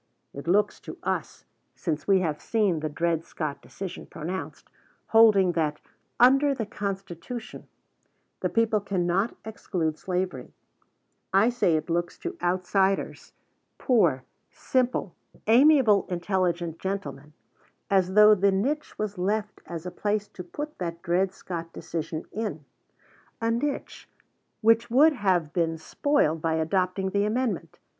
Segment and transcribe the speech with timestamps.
[0.33, 1.45] It looks to us,
[1.75, 4.67] since we have seen the Dred Scott decision pronounced,
[5.09, 5.79] holding that
[6.19, 7.67] "under the Constitution"
[8.39, 10.55] the people cannot exclude slavery
[11.31, 13.33] I say it looks to outsiders,
[13.77, 15.13] poor, simple,
[15.45, 17.33] "amiable, intelligent gentlemen,"
[17.87, 22.25] as though the niche was left as a place to put that Dred Scott decision
[22.31, 22.65] in,
[23.39, 24.09] a niche
[24.61, 27.77] which would have been spoiled by adopting the amendment.